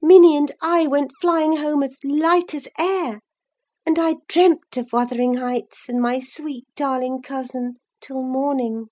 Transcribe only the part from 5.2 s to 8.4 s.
Heights and my sweet, darling cousin, till